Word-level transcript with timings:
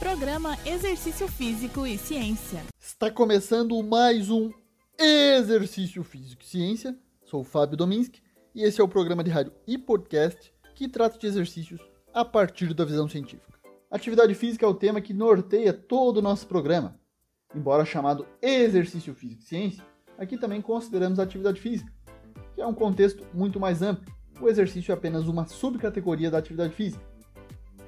Programa 0.00 0.56
Exercício 0.64 1.28
Físico 1.28 1.86
e 1.86 1.98
Ciência. 1.98 2.62
Está 2.80 3.10
começando 3.10 3.82
mais 3.82 4.30
um 4.30 4.50
Exercício 4.98 6.02
Físico 6.02 6.42
e 6.42 6.46
Ciência. 6.46 6.98
Sou 7.22 7.42
o 7.42 7.44
Fábio 7.44 7.76
Dominski 7.76 8.22
e 8.54 8.62
esse 8.62 8.80
é 8.80 8.84
o 8.84 8.88
programa 8.88 9.22
de 9.22 9.30
rádio 9.30 9.52
e 9.66 9.76
podcast 9.76 10.54
que 10.74 10.88
trata 10.88 11.18
de 11.18 11.26
exercícios 11.26 11.82
a 12.14 12.24
partir 12.24 12.72
da 12.72 12.82
visão 12.82 13.06
científica. 13.10 13.60
Atividade 13.90 14.34
física 14.34 14.64
é 14.64 14.68
o 14.70 14.74
tema 14.74 15.02
que 15.02 15.12
norteia 15.12 15.74
todo 15.74 16.16
o 16.16 16.22
nosso 16.22 16.46
programa. 16.46 16.98
Embora 17.54 17.84
chamado 17.84 18.26
Exercício 18.40 19.14
Físico 19.14 19.42
e 19.42 19.46
Ciência, 19.46 19.84
aqui 20.16 20.38
também 20.38 20.62
consideramos 20.62 21.20
a 21.20 21.24
atividade 21.24 21.60
física, 21.60 21.92
que 22.54 22.62
é 22.62 22.66
um 22.66 22.74
contexto 22.74 23.26
muito 23.34 23.60
mais 23.60 23.82
amplo. 23.82 24.10
O 24.40 24.48
exercício 24.48 24.92
é 24.92 24.94
apenas 24.94 25.28
uma 25.28 25.44
subcategoria 25.44 26.30
da 26.30 26.38
atividade 26.38 26.72
física 26.72 27.09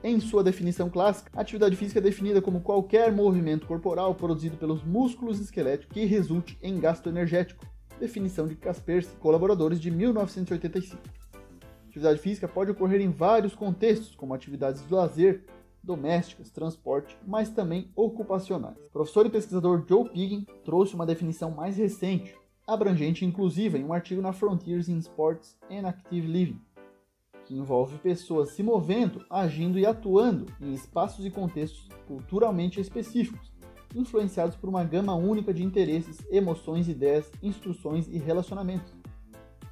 em 0.04 0.18
sua 0.18 0.42
definição 0.42 0.90
clássica, 0.90 1.30
a 1.34 1.42
atividade 1.42 1.76
física 1.76 2.00
é 2.00 2.02
definida 2.02 2.42
como 2.42 2.60
qualquer 2.60 3.12
movimento 3.12 3.66
corporal 3.66 4.14
produzido 4.14 4.56
pelos 4.56 4.82
músculos 4.82 5.38
esqueléticos 5.38 5.94
que 5.94 6.04
resulte 6.04 6.58
em 6.60 6.80
gasto 6.80 7.08
energético. 7.08 7.64
Definição 8.00 8.48
de 8.48 8.56
Kaspersky, 8.56 9.14
colaboradores 9.16 9.80
de 9.80 9.92
1985. 9.92 11.00
A 11.34 11.86
atividade 11.86 12.18
física 12.18 12.48
pode 12.48 12.72
ocorrer 12.72 13.00
em 13.00 13.10
vários 13.10 13.54
contextos, 13.54 14.16
como 14.16 14.34
atividades 14.34 14.84
de 14.84 14.92
lazer, 14.92 15.44
domésticas, 15.82 16.50
transporte, 16.50 17.16
mas 17.24 17.50
também 17.50 17.90
ocupacionais. 17.94 18.76
O 18.76 18.92
professor 18.92 19.26
e 19.26 19.30
pesquisador 19.30 19.84
Joe 19.88 20.08
Piggin 20.08 20.46
trouxe 20.64 20.94
uma 20.94 21.06
definição 21.06 21.52
mais 21.52 21.76
recente, 21.76 22.34
abrangente 22.66 23.24
e 23.24 23.28
inclusiva, 23.28 23.78
em 23.78 23.84
um 23.84 23.92
artigo 23.92 24.20
na 24.20 24.32
Frontiers 24.32 24.88
in 24.88 24.98
Sports 24.98 25.56
and 25.70 25.86
Active 25.86 26.26
Living, 26.26 26.60
envolve 27.56 27.98
pessoas 27.98 28.50
se 28.50 28.62
movendo, 28.62 29.24
agindo 29.28 29.78
e 29.78 29.86
atuando 29.86 30.46
em 30.60 30.72
espaços 30.72 31.24
e 31.24 31.30
contextos 31.30 31.88
culturalmente 32.06 32.80
específicos, 32.80 33.52
influenciados 33.94 34.56
por 34.56 34.68
uma 34.68 34.84
gama 34.84 35.14
única 35.14 35.52
de 35.52 35.62
interesses, 35.62 36.24
emoções, 36.30 36.88
ideias, 36.88 37.30
instruções 37.42 38.08
e 38.08 38.18
relacionamentos. 38.18 38.92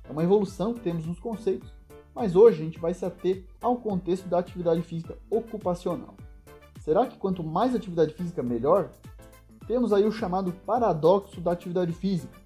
É 0.08 0.12
uma 0.12 0.24
evolução 0.24 0.74
que 0.74 0.80
temos 0.80 1.06
nos 1.06 1.18
conceitos, 1.18 1.72
mas 2.14 2.36
hoje 2.36 2.60
a 2.60 2.64
gente 2.64 2.78
vai 2.78 2.92
se 2.92 3.04
ater 3.04 3.44
ao 3.60 3.76
contexto 3.76 4.28
da 4.28 4.38
atividade 4.38 4.82
física 4.82 5.16
ocupacional. 5.30 6.14
Será 6.80 7.06
que 7.06 7.16
quanto 7.18 7.44
mais 7.44 7.74
atividade 7.74 8.14
física, 8.14 8.42
melhor? 8.42 8.90
Temos 9.66 9.92
aí 9.92 10.04
o 10.04 10.12
chamado 10.12 10.52
paradoxo 10.66 11.40
da 11.40 11.52
atividade 11.52 11.92
física, 11.92 12.36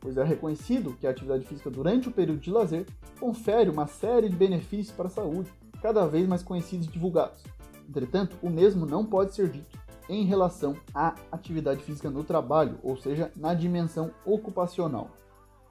pois 0.00 0.16
é 0.16 0.24
reconhecido 0.24 0.94
que 0.94 1.06
a 1.06 1.10
atividade 1.10 1.44
física 1.44 1.70
durante 1.70 2.08
o 2.08 2.12
período 2.12 2.40
de 2.40 2.50
lazer 2.50 2.86
confere 3.18 3.70
uma 3.70 3.86
série 3.86 4.28
de 4.28 4.36
benefícios 4.36 4.94
para 4.94 5.06
a 5.06 5.10
saúde, 5.10 5.52
cada 5.82 6.06
vez 6.06 6.26
mais 6.26 6.42
conhecidos 6.42 6.86
e 6.86 6.90
divulgados. 6.90 7.42
Entretanto, 7.88 8.36
o 8.42 8.50
mesmo 8.50 8.86
não 8.86 9.04
pode 9.04 9.34
ser 9.34 9.48
dito 9.48 9.78
em 10.08 10.24
relação 10.24 10.76
à 10.94 11.14
atividade 11.30 11.82
física 11.82 12.10
no 12.10 12.24
trabalho, 12.24 12.78
ou 12.82 12.96
seja, 12.96 13.30
na 13.36 13.54
dimensão 13.54 14.10
ocupacional. 14.24 15.10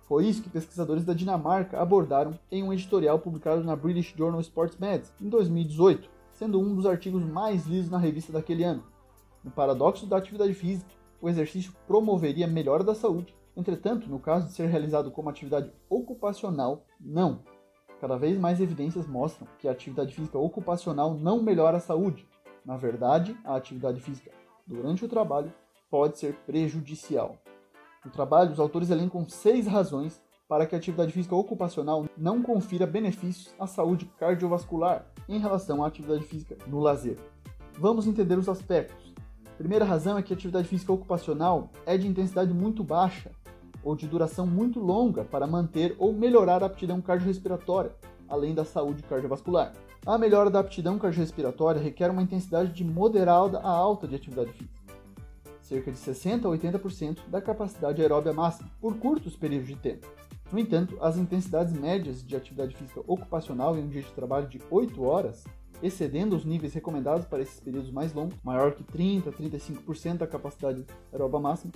Foi 0.08 0.26
isso 0.26 0.42
que 0.42 0.50
pesquisadores 0.50 1.04
da 1.04 1.14
Dinamarca 1.14 1.82
abordaram 1.82 2.40
em 2.52 2.64
um 2.64 2.72
editorial 2.72 3.20
publicado 3.20 3.64
na 3.64 3.76
British 3.76 4.14
Journal 4.16 4.40
Sports 4.40 4.78
Medicine 4.78 5.14
em 5.20 5.30
2018, 5.30 6.10
sendo 6.32 6.60
um 6.60 6.76
dos 6.76 6.86
artigos 6.86 7.24
mais 7.24 7.66
lidos 7.66 7.90
na 7.90 7.98
revista 7.98 8.32
daquele 8.32 8.64
ano. 8.64 8.84
No 9.44 9.52
paradoxo 9.52 10.06
da 10.06 10.18
atividade 10.18 10.54
física, 10.54 10.90
o 11.22 11.28
exercício 11.28 11.74
promoveria 11.88 12.46
a 12.46 12.50
melhora 12.50 12.84
da 12.84 12.96
saúde 12.96 13.36
Entretanto, 13.58 14.08
no 14.08 14.20
caso 14.20 14.46
de 14.46 14.54
ser 14.54 14.68
realizado 14.68 15.10
como 15.10 15.32
atividade 15.32 15.72
ocupacional, 15.90 16.86
não. 17.02 17.40
Cada 18.00 18.16
vez 18.16 18.38
mais 18.38 18.62
evidências 18.62 19.08
mostram 19.08 19.48
que 19.58 19.68
a 19.68 19.72
atividade 19.72 20.14
física 20.14 20.38
ocupacional 20.38 21.16
não 21.16 21.42
melhora 21.42 21.78
a 21.78 21.80
saúde. 21.80 22.28
Na 22.64 22.78
verdade, 22.78 23.36
a 23.44 23.56
atividade 23.56 24.00
física 24.00 24.30
durante 24.68 25.04
o 25.04 25.08
trabalho 25.08 25.52
pode 25.90 26.20
ser 26.20 26.36
prejudicial. 26.46 27.36
No 28.06 28.12
trabalho, 28.12 28.52
os 28.52 28.60
autores 28.60 28.92
elencam 28.92 29.28
seis 29.28 29.66
razões 29.66 30.22
para 30.48 30.68
que 30.68 30.76
a 30.76 30.78
atividade 30.78 31.12
física 31.12 31.36
ocupacional 31.36 32.06
não 32.16 32.44
confira 32.44 32.86
benefícios 32.86 33.56
à 33.60 33.66
saúde 33.66 34.06
cardiovascular 34.20 35.04
em 35.28 35.40
relação 35.40 35.84
à 35.84 35.88
atividade 35.88 36.24
física 36.26 36.56
no 36.68 36.80
lazer. 36.80 37.18
Vamos 37.74 38.06
entender 38.06 38.38
os 38.38 38.48
aspectos. 38.48 39.16
A 39.48 39.58
primeira 39.58 39.84
razão 39.84 40.16
é 40.16 40.22
que 40.22 40.32
a 40.32 40.36
atividade 40.36 40.68
física 40.68 40.94
ocupacional 40.94 41.72
é 41.88 41.98
de 41.98 42.06
intensidade 42.06 42.54
muito 42.54 42.84
baixa 42.84 43.32
ou 43.88 43.96
de 43.96 44.06
duração 44.06 44.46
muito 44.46 44.82
longa 44.82 45.24
para 45.24 45.48
manter 45.48 45.96
ou 45.98 46.12
melhorar 46.12 46.62
a 46.62 46.66
aptidão 46.66 47.00
cardiorrespiratória, 47.00 47.96
além 48.28 48.54
da 48.54 48.66
saúde 48.66 49.02
cardiovascular. 49.02 49.72
A 50.06 50.18
melhora 50.18 50.50
da 50.50 50.60
aptidão 50.60 51.00
cardiorrespiratória 51.00 51.82
requer 51.82 52.12
uma 52.12 52.22
intensidade 52.22 52.74
de 52.74 52.84
moderada 52.84 53.60
a 53.60 53.70
alta 53.70 54.06
de 54.06 54.14
atividade 54.14 54.52
física, 54.52 54.94
cerca 55.62 55.90
de 55.90 55.98
60 55.98 56.46
a 56.46 56.52
80% 56.52 57.30
da 57.30 57.42
capacidade 57.42 58.02
aeróbia 58.02 58.34
máxima, 58.34 58.70
por 58.82 58.98
curtos 58.98 59.38
períodos 59.38 59.70
de 59.70 59.78
tempo. 59.78 60.06
No 60.52 60.60
entanto, 60.60 60.98
as 61.00 61.16
intensidades 61.16 61.72
médias 61.72 62.22
de 62.22 62.36
atividade 62.36 62.76
física 62.76 63.00
ocupacional 63.08 63.78
em 63.78 63.84
um 63.84 63.88
dia 63.88 64.02
de 64.02 64.12
trabalho 64.12 64.50
de 64.50 64.62
8 64.70 65.02
horas, 65.02 65.46
excedendo 65.82 66.36
os 66.36 66.44
níveis 66.44 66.74
recomendados 66.74 67.26
para 67.26 67.42
esses 67.42 67.62
períodos 67.62 67.90
mais 67.90 68.14
longos, 68.14 68.36
maior 68.44 68.74
que 68.74 68.84
30 68.84 69.30
a 69.30 69.34
35% 69.34 70.18
da 70.18 70.28
capacidade 70.28 70.86
aeróbia 71.14 71.40
máxima, 71.40 71.72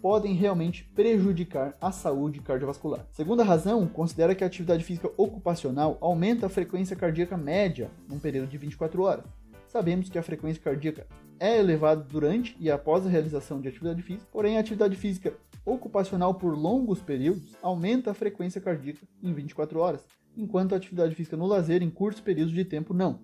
podem 0.00 0.34
realmente 0.34 0.84
prejudicar 0.94 1.76
a 1.80 1.90
saúde 1.90 2.40
cardiovascular. 2.40 3.06
Segunda 3.10 3.42
razão, 3.42 3.86
considera 3.86 4.34
que 4.34 4.44
a 4.44 4.46
atividade 4.46 4.84
física 4.84 5.10
ocupacional 5.16 5.98
aumenta 6.00 6.46
a 6.46 6.50
frequência 6.50 6.96
cardíaca 6.96 7.36
média 7.36 7.90
num 8.08 8.18
período 8.18 8.48
de 8.48 8.58
24 8.58 9.02
horas. 9.02 9.24
Sabemos 9.68 10.08
que 10.08 10.18
a 10.18 10.22
frequência 10.22 10.62
cardíaca 10.62 11.06
é 11.38 11.58
elevada 11.58 12.02
durante 12.02 12.56
e 12.58 12.70
após 12.70 13.06
a 13.06 13.10
realização 13.10 13.60
de 13.60 13.68
atividade 13.68 14.02
física, 14.02 14.26
porém 14.32 14.56
a 14.56 14.60
atividade 14.60 14.96
física 14.96 15.34
ocupacional 15.64 16.34
por 16.34 16.56
longos 16.56 17.00
períodos 17.00 17.56
aumenta 17.60 18.10
a 18.10 18.14
frequência 18.14 18.60
cardíaca 18.60 19.06
em 19.22 19.32
24 19.32 19.78
horas, 19.78 20.06
enquanto 20.36 20.72
a 20.72 20.76
atividade 20.76 21.14
física 21.14 21.36
no 21.36 21.46
lazer 21.46 21.82
em 21.82 21.90
curtos 21.90 22.20
períodos 22.20 22.54
de 22.54 22.64
tempo 22.64 22.94
não 22.94 23.20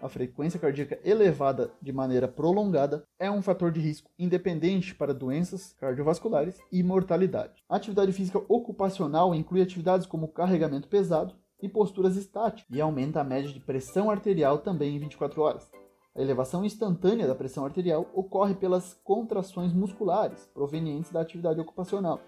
a 0.00 0.08
frequência 0.08 0.60
cardíaca 0.60 0.98
elevada 1.04 1.70
de 1.82 1.92
maneira 1.92 2.28
prolongada 2.28 3.04
é 3.18 3.30
um 3.30 3.42
fator 3.42 3.72
de 3.72 3.80
risco 3.80 4.10
independente 4.18 4.94
para 4.94 5.14
doenças 5.14 5.74
cardiovasculares 5.80 6.58
e 6.70 6.82
mortalidade. 6.82 7.62
A 7.68 7.76
atividade 7.76 8.12
física 8.12 8.40
ocupacional 8.48 9.34
inclui 9.34 9.60
atividades 9.60 10.06
como 10.06 10.28
carregamento 10.28 10.88
pesado 10.88 11.34
e 11.60 11.68
posturas 11.68 12.16
estáticas 12.16 12.70
e 12.70 12.80
aumenta 12.80 13.20
a 13.20 13.24
média 13.24 13.52
de 13.52 13.60
pressão 13.60 14.10
arterial 14.10 14.58
também 14.58 14.96
em 14.96 14.98
24 15.00 15.42
horas. 15.42 15.70
A 16.14 16.20
elevação 16.20 16.64
instantânea 16.64 17.26
da 17.26 17.34
pressão 17.34 17.64
arterial 17.64 18.08
ocorre 18.14 18.54
pelas 18.54 18.94
contrações 19.04 19.72
musculares 19.72 20.48
provenientes 20.54 21.10
da 21.10 21.20
atividade 21.20 21.60
ocupacional. 21.60 22.20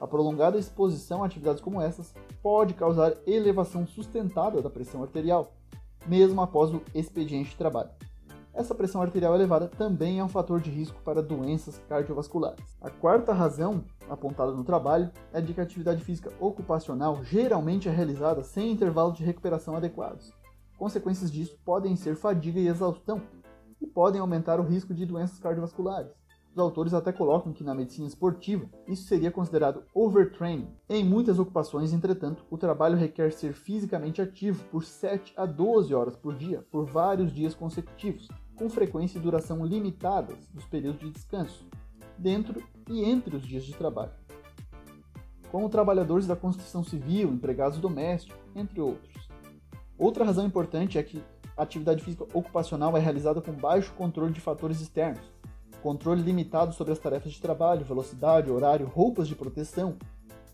A 0.00 0.06
prolongada 0.06 0.58
exposição 0.58 1.22
a 1.22 1.26
atividades 1.26 1.62
como 1.62 1.80
essas 1.80 2.14
pode 2.42 2.74
causar 2.74 3.14
elevação 3.26 3.86
sustentada 3.86 4.60
da 4.60 4.68
pressão 4.68 5.02
arterial, 5.02 5.54
mesmo 6.08 6.40
após 6.40 6.72
o 6.72 6.82
expediente 6.94 7.50
de 7.50 7.56
trabalho. 7.56 7.90
Essa 8.52 8.74
pressão 8.74 9.02
arterial 9.02 9.34
elevada 9.34 9.68
também 9.68 10.18
é 10.18 10.24
um 10.24 10.28
fator 10.28 10.60
de 10.60 10.70
risco 10.70 10.98
para 11.02 11.22
doenças 11.22 11.78
cardiovasculares. 11.88 12.64
A 12.80 12.88
quarta 12.88 13.34
razão 13.34 13.84
apontada 14.08 14.52
no 14.52 14.64
trabalho 14.64 15.10
é 15.30 15.42
de 15.42 15.52
que 15.52 15.60
a 15.60 15.62
atividade 15.62 16.02
física 16.02 16.32
ocupacional 16.40 17.22
geralmente 17.22 17.86
é 17.86 17.92
realizada 17.92 18.42
sem 18.42 18.72
intervalos 18.72 19.18
de 19.18 19.24
recuperação 19.24 19.76
adequados. 19.76 20.32
Consequências 20.78 21.30
disso 21.30 21.58
podem 21.64 21.96
ser 21.96 22.16
fadiga 22.16 22.58
e 22.58 22.68
exaustão, 22.68 23.20
e 23.80 23.86
podem 23.86 24.20
aumentar 24.20 24.58
o 24.58 24.64
risco 24.64 24.94
de 24.94 25.04
doenças 25.04 25.38
cardiovasculares. 25.38 26.10
Os 26.56 26.60
autores 26.60 26.94
até 26.94 27.12
colocam 27.12 27.52
que 27.52 27.62
na 27.62 27.74
medicina 27.74 28.06
esportiva 28.06 28.66
isso 28.88 29.02
seria 29.02 29.30
considerado 29.30 29.82
overtraining. 29.92 30.70
Em 30.88 31.04
muitas 31.04 31.38
ocupações, 31.38 31.92
entretanto, 31.92 32.46
o 32.48 32.56
trabalho 32.56 32.96
requer 32.96 33.30
ser 33.30 33.52
fisicamente 33.52 34.22
ativo 34.22 34.64
por 34.70 34.82
7 34.82 35.34
a 35.36 35.44
12 35.44 35.92
horas 35.92 36.16
por 36.16 36.34
dia, 36.34 36.64
por 36.70 36.86
vários 36.86 37.30
dias 37.30 37.54
consecutivos, 37.54 38.26
com 38.54 38.70
frequência 38.70 39.18
e 39.18 39.20
duração 39.20 39.66
limitadas 39.66 40.48
dos 40.48 40.64
períodos 40.64 41.00
de 41.00 41.10
descanso, 41.10 41.66
dentro 42.16 42.62
e 42.88 43.04
entre 43.04 43.36
os 43.36 43.42
dias 43.42 43.62
de 43.62 43.74
trabalho. 43.74 44.12
Como 45.50 45.68
trabalhadores 45.68 46.26
da 46.26 46.36
construção 46.36 46.82
civil, 46.82 47.28
empregados 47.34 47.78
domésticos, 47.78 48.40
entre 48.54 48.80
outros. 48.80 49.28
Outra 49.98 50.24
razão 50.24 50.46
importante 50.46 50.96
é 50.96 51.02
que 51.02 51.22
a 51.54 51.62
atividade 51.62 52.02
física 52.02 52.24
ocupacional 52.32 52.96
é 52.96 53.00
realizada 53.00 53.42
com 53.42 53.52
baixo 53.52 53.92
controle 53.94 54.32
de 54.32 54.40
fatores 54.40 54.80
externos, 54.80 55.35
controle 55.86 56.20
limitado 56.20 56.74
sobre 56.74 56.92
as 56.92 56.98
tarefas 56.98 57.30
de 57.30 57.40
trabalho, 57.40 57.84
velocidade, 57.84 58.50
horário, 58.50 58.88
roupas 58.88 59.28
de 59.28 59.36
proteção, 59.36 59.96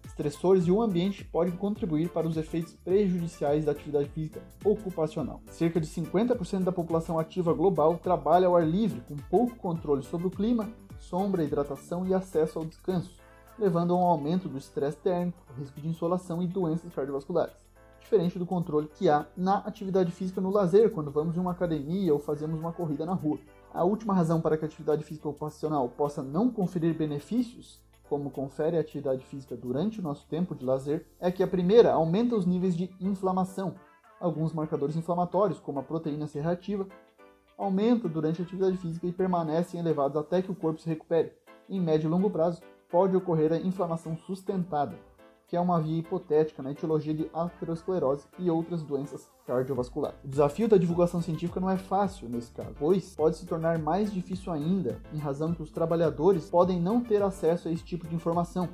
estressores 0.04 0.66
e 0.66 0.70
o 0.70 0.82
ambiente 0.82 1.24
podem 1.24 1.56
contribuir 1.56 2.10
para 2.10 2.28
os 2.28 2.36
efeitos 2.36 2.74
prejudiciais 2.84 3.64
da 3.64 3.72
atividade 3.72 4.10
física 4.10 4.42
ocupacional. 4.62 5.40
Cerca 5.46 5.80
de 5.80 5.86
50% 5.86 6.64
da 6.64 6.70
população 6.70 7.18
ativa 7.18 7.54
global 7.54 7.96
trabalha 7.96 8.46
ao 8.46 8.54
ar 8.54 8.68
livre, 8.68 9.00
com 9.08 9.16
pouco 9.16 9.56
controle 9.56 10.02
sobre 10.02 10.26
o 10.26 10.30
clima, 10.30 10.68
sombra, 10.98 11.42
hidratação 11.42 12.06
e 12.06 12.12
acesso 12.12 12.58
ao 12.58 12.66
descanso, 12.66 13.16
levando 13.58 13.94
a 13.94 13.96
um 13.96 14.04
aumento 14.04 14.50
do 14.50 14.58
estresse 14.58 14.98
térmico, 14.98 15.38
risco 15.58 15.80
de 15.80 15.88
insolação 15.88 16.42
e 16.42 16.46
doenças 16.46 16.92
cardiovasculares. 16.92 17.54
Diferente 18.02 18.38
do 18.38 18.44
controle 18.44 18.86
que 18.98 19.08
há 19.08 19.24
na 19.34 19.60
atividade 19.60 20.12
física 20.12 20.42
no 20.42 20.50
lazer, 20.50 20.90
quando 20.90 21.10
vamos 21.10 21.38
em 21.38 21.40
uma 21.40 21.52
academia 21.52 22.12
ou 22.12 22.20
fazemos 22.20 22.60
uma 22.60 22.70
corrida 22.70 23.06
na 23.06 23.14
rua. 23.14 23.38
A 23.74 23.84
última 23.84 24.12
razão 24.12 24.38
para 24.38 24.58
que 24.58 24.66
a 24.66 24.68
atividade 24.68 25.02
física 25.02 25.26
ocupacional 25.26 25.88
possa 25.88 26.22
não 26.22 26.50
conferir 26.50 26.94
benefícios, 26.94 27.80
como 28.06 28.30
confere 28.30 28.76
a 28.76 28.80
atividade 28.80 29.24
física 29.24 29.56
durante 29.56 29.98
o 29.98 30.02
nosso 30.02 30.26
tempo 30.26 30.54
de 30.54 30.62
lazer, 30.62 31.06
é 31.18 31.32
que 31.32 31.42
a 31.42 31.46
primeira 31.46 31.90
aumenta 31.90 32.36
os 32.36 32.44
níveis 32.44 32.76
de 32.76 32.94
inflamação. 33.00 33.74
Alguns 34.20 34.52
marcadores 34.52 34.94
inflamatórios, 34.94 35.58
como 35.58 35.78
a 35.78 35.82
proteína 35.82 36.26
C 36.26 36.42
aumentam 37.56 38.10
durante 38.10 38.42
a 38.42 38.44
atividade 38.44 38.76
física 38.76 39.06
e 39.06 39.12
permanecem 39.12 39.80
elevados 39.80 40.18
até 40.18 40.42
que 40.42 40.52
o 40.52 40.54
corpo 40.54 40.78
se 40.78 40.88
recupere. 40.90 41.32
Em 41.66 41.80
médio 41.80 42.08
e 42.08 42.10
longo 42.10 42.28
prazo, 42.28 42.60
pode 42.90 43.16
ocorrer 43.16 43.54
a 43.54 43.56
inflamação 43.56 44.18
sustentada, 44.18 44.98
que 45.52 45.56
é 45.56 45.60
uma 45.60 45.78
via 45.78 45.98
hipotética 45.98 46.62
na 46.62 46.70
etiologia 46.70 47.12
de 47.12 47.28
aterosclerose 47.30 48.24
e 48.38 48.50
outras 48.50 48.82
doenças 48.82 49.28
cardiovasculares. 49.46 50.16
O 50.24 50.28
desafio 50.28 50.66
da 50.66 50.78
divulgação 50.78 51.20
científica 51.20 51.60
não 51.60 51.68
é 51.68 51.76
fácil 51.76 52.26
nesse 52.26 52.50
caso, 52.52 52.74
pois 52.78 53.14
pode 53.14 53.36
se 53.36 53.44
tornar 53.44 53.78
mais 53.78 54.10
difícil 54.10 54.50
ainda, 54.50 54.98
em 55.12 55.18
razão 55.18 55.52
que 55.52 55.60
os 55.60 55.70
trabalhadores 55.70 56.48
podem 56.48 56.80
não 56.80 57.02
ter 57.02 57.22
acesso 57.22 57.68
a 57.68 57.70
esse 57.70 57.84
tipo 57.84 58.08
de 58.08 58.14
informação. 58.14 58.66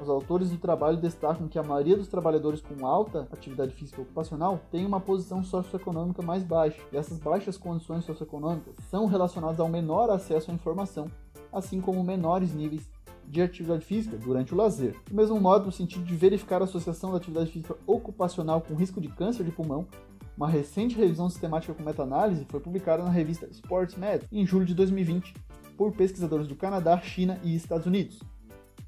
Os 0.00 0.08
autores 0.08 0.50
do 0.50 0.58
trabalho 0.58 0.96
destacam 0.96 1.46
que 1.46 1.60
a 1.60 1.62
maioria 1.62 1.96
dos 1.96 2.08
trabalhadores 2.08 2.60
com 2.60 2.84
alta 2.84 3.28
atividade 3.32 3.72
física 3.72 4.02
ocupacional 4.02 4.58
tem 4.68 4.84
uma 4.84 4.98
posição 4.98 5.44
socioeconômica 5.44 6.22
mais 6.22 6.42
baixa, 6.42 6.82
e 6.90 6.96
essas 6.96 7.20
baixas 7.20 7.56
condições 7.56 8.04
socioeconômicas 8.04 8.74
são 8.90 9.06
relacionadas 9.06 9.60
ao 9.60 9.68
menor 9.68 10.10
acesso 10.10 10.50
à 10.50 10.54
informação, 10.54 11.08
assim 11.52 11.80
como 11.80 12.02
menores 12.02 12.52
níveis 12.52 12.90
de 13.28 13.42
atividade 13.42 13.84
física 13.84 14.16
durante 14.16 14.54
o 14.54 14.56
lazer. 14.56 14.96
Do 15.08 15.14
mesmo 15.14 15.40
modo, 15.40 15.66
no 15.66 15.72
sentido 15.72 16.04
de 16.04 16.14
verificar 16.14 16.60
a 16.60 16.64
associação 16.64 17.10
da 17.10 17.18
atividade 17.18 17.50
física 17.50 17.76
ocupacional 17.86 18.60
com 18.60 18.74
risco 18.74 19.00
de 19.00 19.08
câncer 19.08 19.44
de 19.44 19.50
pulmão, 19.50 19.86
uma 20.36 20.48
recente 20.48 20.96
revisão 20.96 21.30
sistemática 21.30 21.72
com 21.72 21.82
meta-análise 21.82 22.46
foi 22.48 22.60
publicada 22.60 23.02
na 23.02 23.10
revista 23.10 23.46
SportsMed 23.50 24.26
em 24.30 24.44
julho 24.44 24.66
de 24.66 24.74
2020 24.74 25.34
por 25.76 25.92
pesquisadores 25.92 26.46
do 26.46 26.54
Canadá, 26.54 26.98
China 27.00 27.40
e 27.42 27.54
Estados 27.54 27.86
Unidos. 27.86 28.20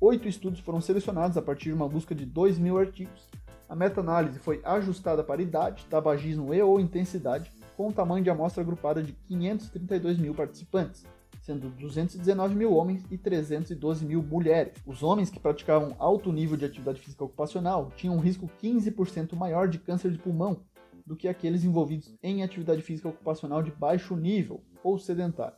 Oito 0.01 0.29
estudos 0.29 0.61
foram 0.61 0.81
selecionados 0.81 1.37
a 1.37 1.43
partir 1.43 1.71
de 1.71 1.75
uma 1.75 1.89
busca 1.89 2.15
de 2.15 2.25
2 2.25 2.59
mil 2.59 2.79
artigos. 2.79 3.29
A 3.69 3.75
meta-análise 3.75 4.39
foi 4.39 4.61
ajustada 4.65 5.25
para 5.25 5.43
idade, 5.43 5.87
tabagismo 5.91 6.55
e 6.55 6.63
ou 6.63 6.81
intensidade, 6.81 7.53
com 7.77 7.89
o 7.89 7.93
tamanho 7.93 8.25
de 8.25 8.31
amostra 8.31 8.63
agrupada 8.63 9.03
de 9.03 9.13
532 9.13 10.19
mil 10.19 10.35
participantes 10.35 11.05
sendo 11.49 11.71
219 11.71 12.55
mil 12.55 12.75
homens 12.75 13.07
e 13.11 13.17
312 13.17 14.05
mil 14.05 14.23
mulheres. 14.23 14.75
Os 14.85 15.03
homens 15.03 15.31
que 15.31 15.41
praticavam 15.41 15.97
alto 15.99 16.31
nível 16.31 16.59
de 16.59 16.67
atividade 16.67 17.01
física 17.01 17.25
ocupacional 17.25 17.91
tinham 17.97 18.15
um 18.15 18.21
risco 18.21 18.51
15% 18.63 19.35
maior 19.35 19.67
de 19.67 19.79
câncer 19.79 20.11
de 20.11 20.19
pulmão 20.19 20.61
do 21.07 21.17
que 21.17 21.27
aqueles 21.27 21.65
envolvidos 21.65 22.15
em 22.23 22.43
atividade 22.43 22.83
física 22.83 23.09
ocupacional 23.09 23.63
de 23.63 23.71
baixo 23.71 24.15
nível 24.15 24.63
ou 24.85 24.99
sedentário. 24.99 25.57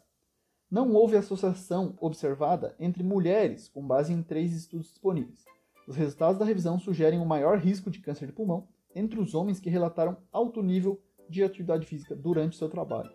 Não 0.70 0.92
houve 0.92 1.16
associação 1.16 1.96
observada 2.00 2.76
entre 2.78 3.02
mulheres, 3.02 3.68
com 3.68 3.84
base 3.84 4.12
em 4.12 4.22
três 4.22 4.54
estudos 4.54 4.90
disponíveis. 4.90 5.44
Os 5.88 5.96
resultados 5.96 6.38
da 6.38 6.44
revisão 6.44 6.78
sugerem 6.78 7.18
um 7.18 7.24
maior 7.24 7.58
risco 7.58 7.90
de 7.90 7.98
câncer 7.98 8.26
de 8.26 8.32
pulmão 8.32 8.68
entre 8.94 9.18
os 9.18 9.34
homens 9.34 9.58
que 9.58 9.68
relataram 9.68 10.18
alto 10.30 10.62
nível 10.62 11.02
de 11.28 11.42
atividade 11.42 11.84
física 11.84 12.14
durante 12.14 12.56
seu 12.56 12.68
trabalho. 12.68 13.10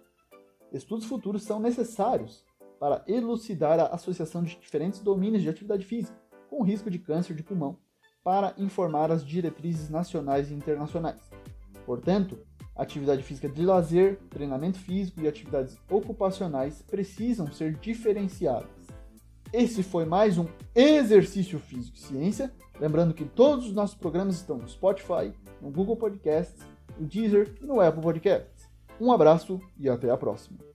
Estudos 0.74 1.06
futuros 1.06 1.44
são 1.44 1.58
necessários 1.58 2.44
para 2.80 3.04
elucidar 3.08 3.80
a 3.80 3.88
associação 3.88 4.44
de 4.44 4.58
diferentes 4.60 5.00
domínios 5.00 5.42
de 5.42 5.50
atividade 5.50 5.86
física 5.86 6.18
com 6.50 6.64
risco 6.64 6.90
de 6.90 7.00
câncer 7.00 7.36
de 7.36 7.44
pulmão, 7.44 7.78
para 8.24 8.54
informar 8.58 9.12
as 9.12 9.26
diretrizes 9.26 9.90
nacionais 9.90 10.50
e 10.50 10.54
internacionais. 10.54 11.20
Portanto, 11.86 12.40
atividade 12.76 13.24
física 13.24 13.48
de 13.48 13.64
lazer, 13.64 14.20
treinamento 14.30 14.80
físico 14.80 15.22
e 15.22 15.28
atividades 15.28 15.78
ocupacionais 15.90 16.82
precisam 16.82 17.52
ser 17.52 17.76
diferenciadas. 17.76 18.70
Esse 19.54 19.84
foi 19.84 20.06
mais 20.06 20.38
um 20.38 20.48
Exercício 20.74 21.60
Físico 21.60 21.96
e 21.96 22.00
Ciência. 22.02 22.52
Lembrando 22.80 23.14
que 23.14 23.24
todos 23.24 23.68
os 23.68 23.74
nossos 23.74 23.96
programas 23.96 24.36
estão 24.36 24.58
no 24.58 24.68
Spotify, 24.68 25.32
no 25.62 25.70
Google 25.70 25.96
Podcasts, 25.96 26.66
no 27.00 27.06
Deezer 27.06 27.56
e 27.62 27.66
no 27.66 27.80
Apple 27.80 28.02
Podcasts. 28.02 28.70
Um 29.00 29.12
abraço 29.12 29.62
e 29.80 29.88
até 29.88 30.10
a 30.10 30.18
próxima. 30.18 30.75